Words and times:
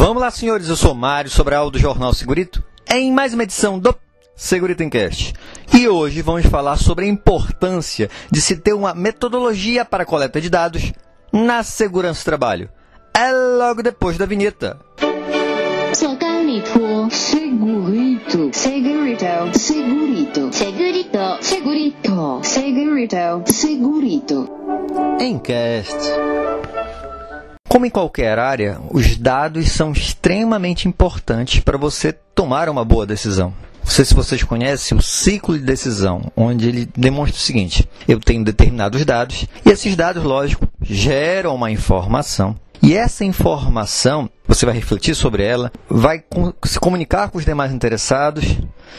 Vamos 0.00 0.22
lá, 0.22 0.30
senhores. 0.30 0.66
Eu 0.70 0.76
sou 0.76 0.94
Mário 0.94 1.30
Sobral 1.30 1.70
do 1.70 1.78
Jornal 1.78 2.14
Segurito, 2.14 2.64
em 2.90 3.12
mais 3.12 3.34
uma 3.34 3.42
edição 3.42 3.78
do 3.78 3.94
Segurito 4.34 4.82
Encast. 4.82 5.34
E 5.74 5.86
hoje 5.86 6.22
vamos 6.22 6.46
falar 6.46 6.78
sobre 6.78 7.04
a 7.04 7.08
importância 7.08 8.08
de 8.30 8.40
se 8.40 8.56
ter 8.56 8.72
uma 8.72 8.94
metodologia 8.94 9.84
para 9.84 10.04
a 10.04 10.06
coleta 10.06 10.40
de 10.40 10.48
dados 10.48 10.90
na 11.30 11.62
segurança 11.62 12.22
do 12.22 12.24
trabalho. 12.24 12.70
É 13.14 13.30
logo 13.30 13.82
depois 13.82 14.16
da 14.16 14.24
vinheta. 14.24 14.80
Segurito, 15.92 17.10
segurito, 17.10 18.50
segurito, 18.54 19.58
segurito, 19.58 20.50
segurito, 20.50 21.38
segurito, 21.42 22.40
segurito, 22.42 23.52
segurito. 23.52 24.48
Encast. 25.20 26.79
Como 27.70 27.86
em 27.86 27.90
qualquer 27.90 28.36
área, 28.36 28.80
os 28.90 29.16
dados 29.16 29.70
são 29.70 29.92
extremamente 29.92 30.88
importantes 30.88 31.60
para 31.60 31.78
você 31.78 32.12
tomar 32.12 32.68
uma 32.68 32.84
boa 32.84 33.06
decisão. 33.06 33.54
Não 33.84 33.90
sei 33.92 34.04
se 34.04 34.12
vocês 34.12 34.42
conhecem 34.42 34.98
o 34.98 35.00
ciclo 35.00 35.56
de 35.56 35.64
decisão, 35.64 36.32
onde 36.36 36.68
ele 36.68 36.88
demonstra 36.96 37.36
o 37.36 37.40
seguinte: 37.40 37.88
eu 38.08 38.18
tenho 38.18 38.42
determinados 38.42 39.04
dados 39.04 39.46
e 39.64 39.70
esses 39.70 39.94
dados, 39.94 40.24
lógico, 40.24 40.66
geram 40.82 41.54
uma 41.54 41.70
informação. 41.70 42.56
E 42.82 42.96
essa 42.96 43.24
informação, 43.24 44.28
você 44.48 44.66
vai 44.66 44.74
refletir 44.74 45.14
sobre 45.14 45.44
ela, 45.44 45.70
vai 45.88 46.24
se 46.64 46.80
comunicar 46.80 47.28
com 47.28 47.38
os 47.38 47.44
demais 47.44 47.72
interessados 47.72 48.44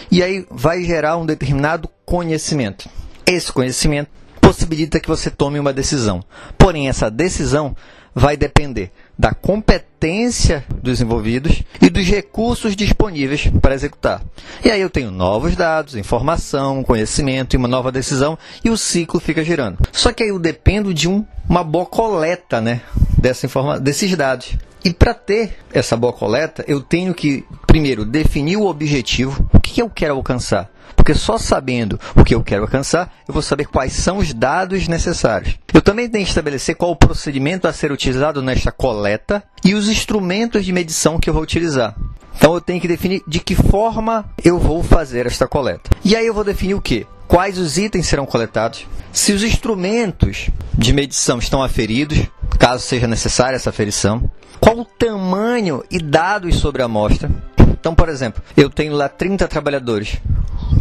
e 0.09 0.23
aí 0.23 0.45
vai 0.49 0.81
gerar 0.85 1.17
um 1.17 1.25
determinado 1.25 1.89
conhecimento. 2.05 2.89
Esse 3.25 3.51
conhecimento 3.51 4.09
possibilita 4.51 4.99
que 4.99 5.07
você 5.07 5.29
tome 5.29 5.57
uma 5.57 5.71
decisão. 5.71 6.21
Porém, 6.57 6.89
essa 6.89 7.09
decisão 7.09 7.73
vai 8.13 8.35
depender 8.35 8.91
da 9.17 9.33
competência 9.33 10.65
dos 10.81 10.99
envolvidos 10.99 11.63
e 11.81 11.89
dos 11.89 12.05
recursos 12.05 12.75
disponíveis 12.75 13.49
para 13.61 13.73
executar. 13.73 14.21
E 14.61 14.69
aí 14.69 14.81
eu 14.81 14.89
tenho 14.89 15.09
novos 15.09 15.55
dados, 15.55 15.95
informação, 15.95 16.83
conhecimento 16.83 17.53
e 17.53 17.57
uma 17.57 17.67
nova 17.69 17.93
decisão 17.93 18.37
e 18.61 18.69
o 18.69 18.75
ciclo 18.75 19.21
fica 19.21 19.41
girando. 19.41 19.77
Só 19.93 20.11
que 20.11 20.23
aí 20.23 20.29
eu 20.29 20.39
dependo 20.39 20.93
de 20.93 21.07
um, 21.07 21.25
uma 21.47 21.63
boa 21.63 21.85
coleta 21.85 22.59
né, 22.59 22.81
dessa 23.17 23.45
informa 23.45 23.79
desses 23.79 24.13
dados. 24.17 24.57
E 24.83 24.91
para 24.91 25.13
ter 25.13 25.59
essa 25.71 25.95
boa 25.95 26.11
coleta, 26.11 26.65
eu 26.67 26.81
tenho 26.81 27.13
que, 27.13 27.45
primeiro, 27.67 28.03
definir 28.03 28.57
o 28.57 28.65
objetivo, 28.65 29.47
o 29.53 29.59
que 29.61 29.81
eu 29.81 29.89
quero 29.89 30.15
alcançar. 30.15 30.69
Porque 30.95 31.13
só 31.13 31.37
sabendo 31.37 31.99
o 32.15 32.23
que 32.23 32.35
eu 32.35 32.43
quero 32.43 32.63
alcançar, 32.63 33.13
eu 33.27 33.33
vou 33.33 33.41
saber 33.43 33.65
quais 33.65 33.93
são 33.93 34.17
os 34.17 34.33
dados 34.33 34.87
necessários. 34.87 35.57
Eu 35.73 35.81
também 35.81 36.09
tenho 36.09 36.23
que 36.23 36.29
estabelecer 36.29 36.75
qual 36.75 36.91
o 36.91 36.95
procedimento 36.95 37.67
a 37.67 37.73
ser 37.73 37.91
utilizado 37.91 38.41
nesta 38.41 38.71
coleta 38.71 39.43
e 39.63 39.73
os 39.73 39.89
instrumentos 39.89 40.65
de 40.65 40.71
medição 40.71 41.19
que 41.19 41.29
eu 41.29 41.33
vou 41.33 41.43
utilizar. 41.43 41.95
Então 42.35 42.53
eu 42.53 42.61
tenho 42.61 42.81
que 42.81 42.87
definir 42.87 43.21
de 43.27 43.39
que 43.39 43.55
forma 43.55 44.25
eu 44.43 44.57
vou 44.57 44.83
fazer 44.83 45.25
esta 45.25 45.47
coleta. 45.47 45.89
E 46.03 46.15
aí 46.15 46.25
eu 46.25 46.33
vou 46.33 46.43
definir 46.43 46.73
o 46.73 46.81
que? 46.81 47.05
Quais 47.27 47.57
os 47.57 47.77
itens 47.77 48.07
serão 48.07 48.25
coletados? 48.25 48.85
Se 49.13 49.31
os 49.31 49.43
instrumentos 49.43 50.49
de 50.73 50.93
medição 50.93 51.37
estão 51.37 51.63
aferidos, 51.63 52.19
caso 52.59 52.83
seja 52.83 53.07
necessária 53.07 53.55
essa 53.55 53.69
aferição. 53.69 54.29
Qual 54.59 54.79
o 54.79 54.85
tamanho 54.85 55.83
e 55.89 55.97
dados 55.97 56.55
sobre 56.57 56.81
a 56.81 56.85
amostra? 56.85 57.29
Então, 57.57 57.95
por 57.95 58.09
exemplo, 58.09 58.43
eu 58.55 58.69
tenho 58.69 58.93
lá 58.93 59.09
30 59.09 59.47
trabalhadores. 59.47 60.17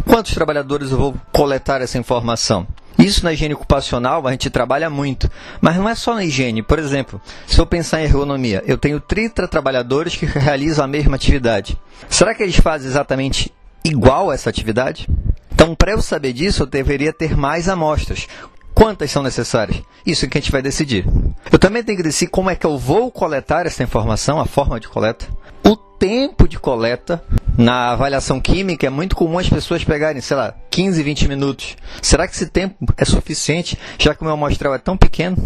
Quantos 0.05 0.33
trabalhadores 0.33 0.91
eu 0.91 0.97
vou 0.97 1.15
coletar 1.31 1.81
essa 1.81 1.97
informação? 1.97 2.67
Isso 2.97 3.23
na 3.23 3.33
higiene 3.33 3.53
ocupacional 3.53 4.27
a 4.27 4.31
gente 4.31 4.49
trabalha 4.49 4.89
muito, 4.89 5.29
mas 5.59 5.75
não 5.75 5.89
é 5.89 5.95
só 5.95 6.13
na 6.13 6.23
higiene. 6.23 6.61
Por 6.61 6.77
exemplo, 6.77 7.19
se 7.47 7.59
eu 7.59 7.65
pensar 7.65 8.01
em 8.01 8.05
ergonomia, 8.05 8.63
eu 8.67 8.77
tenho 8.77 8.99
30 8.99 9.47
trabalhadores 9.47 10.15
que 10.15 10.25
realizam 10.39 10.85
a 10.85 10.87
mesma 10.87 11.15
atividade. 11.15 11.77
Será 12.09 12.35
que 12.35 12.43
eles 12.43 12.57
fazem 12.57 12.89
exatamente 12.89 13.51
igual 13.83 14.31
essa 14.31 14.49
atividade? 14.49 15.07
Então, 15.51 15.75
para 15.75 15.91
eu 15.91 16.01
saber 16.01 16.33
disso, 16.33 16.63
eu 16.63 16.67
deveria 16.67 17.13
ter 17.13 17.37
mais 17.37 17.69
amostras. 17.69 18.27
Quantas 18.73 19.11
são 19.11 19.21
necessárias? 19.21 19.81
Isso 20.05 20.25
é 20.25 20.27
que 20.27 20.37
a 20.37 20.41
gente 20.41 20.51
vai 20.51 20.61
decidir. 20.61 21.05
Eu 21.51 21.59
também 21.59 21.83
tenho 21.83 21.97
que 21.97 22.03
decidir 22.03 22.31
como 22.31 22.49
é 22.49 22.55
que 22.55 22.65
eu 22.65 22.77
vou 22.77 23.11
coletar 23.11 23.65
essa 23.65 23.83
informação, 23.83 24.39
a 24.39 24.45
forma 24.45 24.79
de 24.79 24.87
coleta, 24.87 25.27
o 25.63 25.75
tempo 25.75 26.47
de 26.47 26.57
coleta. 26.57 27.23
Na 27.57 27.91
avaliação 27.91 28.39
química 28.39 28.87
é 28.87 28.89
muito 28.89 29.15
comum 29.15 29.37
as 29.37 29.49
pessoas 29.49 29.83
pegarem, 29.83 30.21
sei 30.21 30.37
lá, 30.37 30.53
15, 30.69 31.03
20 31.03 31.27
minutos. 31.27 31.75
Será 32.01 32.27
que 32.27 32.33
esse 32.33 32.47
tempo 32.47 32.93
é 32.97 33.05
suficiente, 33.05 33.77
já 33.99 34.15
que 34.15 34.21
o 34.21 34.25
meu 34.25 34.33
amostral 34.33 34.73
é 34.73 34.77
tão 34.77 34.95
pequeno? 34.95 35.37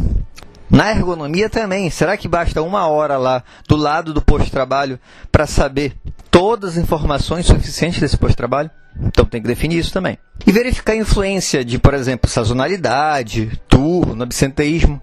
Na 0.69 0.91
ergonomia 0.91 1.49
também, 1.49 1.89
será 1.89 2.17
que 2.17 2.27
basta 2.27 2.61
uma 2.61 2.87
hora 2.87 3.17
lá 3.17 3.43
do 3.67 3.75
lado 3.75 4.13
do 4.13 4.21
posto 4.21 4.45
de 4.45 4.51
trabalho 4.51 4.99
para 5.31 5.45
saber 5.45 5.95
todas 6.31 6.71
as 6.71 6.77
informações 6.77 7.45
suficientes 7.45 7.99
desse 7.99 8.17
posto 8.17 8.31
de 8.31 8.37
trabalho? 8.37 8.71
Então 8.99 9.25
tem 9.25 9.41
que 9.41 9.47
definir 9.47 9.77
isso 9.77 9.93
também. 9.93 10.17
E 10.45 10.51
verificar 10.51 10.93
a 10.93 10.97
influência 10.97 11.63
de, 11.63 11.77
por 11.77 11.93
exemplo, 11.93 12.29
sazonalidade, 12.29 13.59
turno, 13.67 14.23
absenteísmo. 14.23 15.01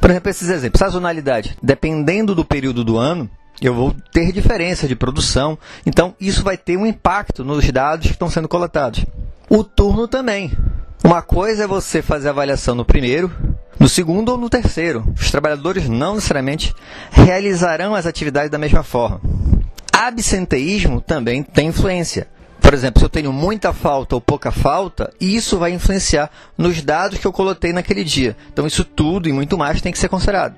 Por 0.00 0.10
exemplo, 0.10 0.30
esses 0.30 0.48
exemplos. 0.48 0.78
Sazonalidade. 0.78 1.56
Dependendo 1.62 2.34
do 2.34 2.44
período 2.44 2.82
do 2.84 2.98
ano, 2.98 3.30
eu 3.60 3.74
vou 3.74 3.94
ter 4.12 4.32
diferença 4.32 4.88
de 4.88 4.96
produção. 4.96 5.58
Então, 5.86 6.14
isso 6.20 6.42
vai 6.42 6.56
ter 6.56 6.76
um 6.76 6.86
impacto 6.86 7.44
nos 7.44 7.70
dados 7.70 8.06
que 8.06 8.12
estão 8.12 8.30
sendo 8.30 8.48
coletados. 8.48 9.04
O 9.48 9.62
turno 9.62 10.08
também. 10.08 10.52
Uma 11.04 11.20
coisa 11.20 11.64
é 11.64 11.66
você 11.66 12.00
fazer 12.00 12.28
a 12.28 12.30
avaliação 12.30 12.74
no 12.74 12.84
primeiro, 12.84 13.30
no 13.78 13.88
segundo 13.88 14.30
ou 14.30 14.38
no 14.38 14.48
terceiro. 14.48 15.04
Os 15.18 15.30
trabalhadores 15.30 15.88
não 15.88 16.14
necessariamente 16.14 16.74
realizarão 17.10 17.94
as 17.94 18.06
atividades 18.06 18.50
da 18.50 18.58
mesma 18.58 18.82
forma. 18.82 19.20
Absenteísmo 19.92 21.00
também 21.00 21.42
tem 21.42 21.68
influência. 21.68 22.28
Por 22.60 22.72
exemplo, 22.72 23.00
se 23.00 23.04
eu 23.04 23.10
tenho 23.10 23.32
muita 23.32 23.72
falta 23.72 24.14
ou 24.14 24.20
pouca 24.20 24.52
falta, 24.52 25.12
isso 25.20 25.58
vai 25.58 25.72
influenciar 25.72 26.30
nos 26.56 26.80
dados 26.80 27.18
que 27.18 27.26
eu 27.26 27.32
coloquei 27.32 27.72
naquele 27.72 28.04
dia. 28.04 28.36
Então, 28.52 28.66
isso 28.66 28.84
tudo 28.84 29.28
e 29.28 29.32
muito 29.32 29.58
mais 29.58 29.82
tem 29.82 29.92
que 29.92 29.98
ser 29.98 30.08
considerado. 30.08 30.54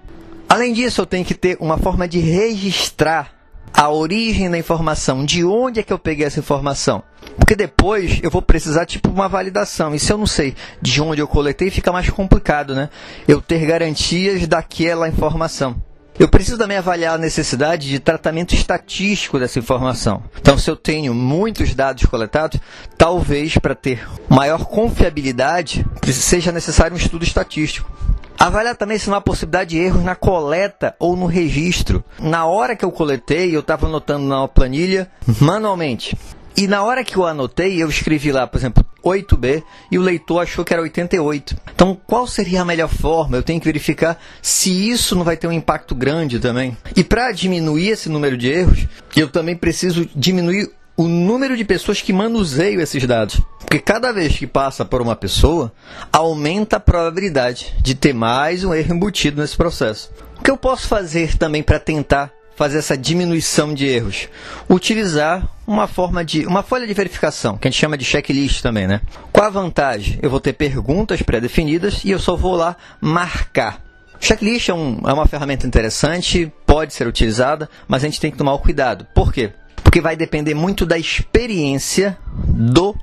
Além 0.54 0.72
disso, 0.72 1.00
eu 1.00 1.06
tenho 1.06 1.24
que 1.24 1.34
ter 1.34 1.56
uma 1.58 1.76
forma 1.76 2.06
de 2.06 2.20
registrar 2.20 3.32
a 3.72 3.90
origem 3.90 4.48
da 4.48 4.56
informação, 4.56 5.24
de 5.24 5.44
onde 5.44 5.80
é 5.80 5.82
que 5.82 5.92
eu 5.92 5.98
peguei 5.98 6.24
essa 6.24 6.38
informação. 6.38 7.02
Porque 7.36 7.56
depois 7.56 8.20
eu 8.22 8.30
vou 8.30 8.40
precisar 8.40 8.86
tipo 8.86 9.10
uma 9.10 9.28
validação. 9.28 9.92
E 9.96 9.98
se 9.98 10.12
eu 10.12 10.16
não 10.16 10.28
sei 10.28 10.54
de 10.80 11.02
onde 11.02 11.20
eu 11.20 11.26
coletei, 11.26 11.72
fica 11.72 11.90
mais 11.90 12.08
complicado, 12.08 12.72
né? 12.72 12.88
Eu 13.26 13.40
ter 13.40 13.66
garantias 13.66 14.46
daquela 14.46 15.08
informação. 15.08 15.74
Eu 16.16 16.28
preciso 16.28 16.56
também 16.56 16.76
avaliar 16.76 17.16
a 17.16 17.18
necessidade 17.18 17.88
de 17.88 17.98
tratamento 17.98 18.54
estatístico 18.54 19.40
dessa 19.40 19.58
informação. 19.58 20.22
Então, 20.40 20.56
se 20.56 20.70
eu 20.70 20.76
tenho 20.76 21.12
muitos 21.12 21.74
dados 21.74 22.04
coletados, 22.04 22.60
talvez 22.96 23.58
para 23.58 23.74
ter 23.74 24.08
maior 24.28 24.66
confiabilidade 24.66 25.84
seja 26.12 26.52
necessário 26.52 26.94
um 26.94 26.98
estudo 26.98 27.24
estatístico. 27.24 27.90
Avaliar 28.38 28.76
também 28.76 28.98
se 28.98 29.08
não 29.08 29.16
há 29.16 29.20
possibilidade 29.20 29.70
de 29.70 29.78
erros 29.78 30.04
na 30.04 30.14
coleta 30.14 30.94
ou 30.98 31.16
no 31.16 31.26
registro. 31.26 32.04
Na 32.18 32.46
hora 32.46 32.76
que 32.76 32.84
eu 32.84 32.90
coletei, 32.90 33.54
eu 33.54 33.60
estava 33.60 33.86
anotando 33.86 34.26
na 34.26 34.46
planilha 34.48 35.08
manualmente. 35.40 36.16
E 36.56 36.68
na 36.68 36.84
hora 36.84 37.02
que 37.02 37.16
eu 37.16 37.26
anotei, 37.26 37.82
eu 37.82 37.88
escrevi 37.88 38.30
lá, 38.30 38.46
por 38.46 38.58
exemplo, 38.58 38.84
8B 39.04 39.62
e 39.90 39.98
o 39.98 40.02
leitor 40.02 40.40
achou 40.40 40.64
que 40.64 40.72
era 40.72 40.82
88. 40.82 41.56
Então, 41.74 41.98
qual 42.06 42.26
seria 42.26 42.62
a 42.62 42.64
melhor 42.64 42.88
forma? 42.88 43.36
Eu 43.36 43.42
tenho 43.42 43.58
que 43.58 43.66
verificar 43.66 44.18
se 44.40 44.90
isso 44.90 45.16
não 45.16 45.24
vai 45.24 45.36
ter 45.36 45.48
um 45.48 45.52
impacto 45.52 45.94
grande 45.94 46.38
também. 46.38 46.76
E 46.96 47.02
para 47.02 47.32
diminuir 47.32 47.88
esse 47.88 48.08
número 48.08 48.36
de 48.36 48.48
erros, 48.48 48.86
eu 49.16 49.28
também 49.28 49.56
preciso 49.56 50.08
diminuir 50.14 50.70
o 50.96 51.08
número 51.08 51.56
de 51.56 51.64
pessoas 51.64 52.00
que 52.00 52.12
manuseiam 52.12 52.80
esses 52.80 53.04
dados. 53.04 53.40
Porque 53.64 53.78
cada 53.78 54.12
vez 54.12 54.36
que 54.36 54.46
passa 54.46 54.84
por 54.84 55.00
uma 55.00 55.16
pessoa, 55.16 55.72
aumenta 56.12 56.76
a 56.76 56.80
probabilidade 56.80 57.74
de 57.80 57.94
ter 57.94 58.12
mais 58.12 58.64
um 58.64 58.74
erro 58.74 58.94
embutido 58.94 59.40
nesse 59.40 59.56
processo. 59.56 60.10
O 60.38 60.42
que 60.42 60.50
eu 60.50 60.56
posso 60.56 60.86
fazer 60.86 61.36
também 61.36 61.62
para 61.62 61.78
tentar 61.78 62.30
fazer 62.54 62.78
essa 62.78 62.96
diminuição 62.96 63.74
de 63.74 63.86
erros? 63.86 64.28
Utilizar 64.70 65.48
uma 65.66 65.86
forma 65.86 66.24
de 66.24 66.46
uma 66.46 66.62
folha 66.62 66.86
de 66.86 66.94
verificação, 66.94 67.56
que 67.56 67.66
a 67.66 67.70
gente 67.70 67.80
chama 67.80 67.98
de 67.98 68.04
checklist 68.04 68.62
também, 68.62 68.86
né? 68.86 69.00
Qual 69.32 69.46
a 69.46 69.50
vantagem? 69.50 70.18
Eu 70.22 70.30
vou 70.30 70.40
ter 70.40 70.52
perguntas 70.52 71.22
pré-definidas 71.22 72.04
e 72.04 72.10
eu 72.10 72.18
só 72.18 72.36
vou 72.36 72.54
lá 72.54 72.76
marcar. 73.00 73.82
Checklist 74.20 74.68
é, 74.68 74.74
um, 74.74 75.00
é 75.06 75.12
uma 75.12 75.26
ferramenta 75.26 75.66
interessante, 75.66 76.52
pode 76.64 76.94
ser 76.94 77.06
utilizada, 77.06 77.68
mas 77.88 78.02
a 78.02 78.06
gente 78.06 78.20
tem 78.20 78.30
que 78.30 78.38
tomar 78.38 78.56
cuidado. 78.58 79.06
Por 79.14 79.32
quê? 79.32 79.52
Porque 79.82 80.00
vai 80.00 80.16
depender 80.16 80.54
muito 80.54 80.86
da 80.86 80.96
experiência 80.96 82.16
do 82.48 82.96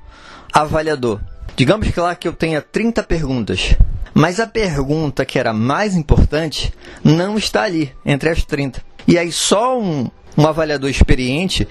avaliador. 0.51 1.19
Digamos 1.55 1.89
que 1.89 1.99
lá 1.99 2.15
que 2.15 2.27
eu 2.27 2.33
tenha 2.33 2.61
30 2.61 3.03
perguntas, 3.03 3.75
mas 4.13 4.39
a 4.39 4.47
pergunta 4.47 5.25
que 5.25 5.39
era 5.39 5.53
mais 5.53 5.95
importante 5.95 6.73
não 7.03 7.37
está 7.37 7.63
ali, 7.63 7.93
entre 8.05 8.29
as 8.29 8.43
30. 8.43 8.81
E 9.07 9.17
aí 9.17 9.31
só 9.31 9.79
um, 9.79 10.09
um 10.37 10.47
avaliador 10.47 10.89
experiente 10.89 11.67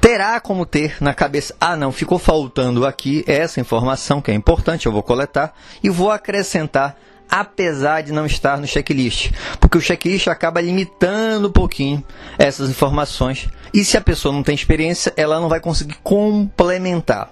terá 0.00 0.40
como 0.40 0.66
ter 0.66 0.96
na 1.00 1.14
cabeça: 1.14 1.54
ah, 1.60 1.76
não, 1.76 1.92
ficou 1.92 2.18
faltando 2.18 2.86
aqui 2.86 3.24
essa 3.26 3.60
informação 3.60 4.20
que 4.20 4.30
é 4.30 4.34
importante, 4.34 4.86
eu 4.86 4.92
vou 4.92 5.02
coletar 5.02 5.54
e 5.82 5.90
vou 5.90 6.10
acrescentar 6.10 6.96
apesar 7.30 8.02
de 8.02 8.12
não 8.12 8.26
estar 8.26 8.58
no 8.58 8.66
checklist, 8.66 9.30
porque 9.60 9.78
o 9.78 9.80
checklist 9.80 10.26
acaba 10.26 10.60
limitando 10.60 11.46
um 11.46 11.52
pouquinho 11.52 12.04
essas 12.36 12.68
informações 12.68 13.48
e 13.72 13.84
se 13.84 13.96
a 13.96 14.00
pessoa 14.00 14.34
não 14.34 14.42
tem 14.42 14.54
experiência, 14.54 15.12
ela 15.16 15.40
não 15.40 15.48
vai 15.48 15.60
conseguir 15.60 15.96
complementar. 16.02 17.30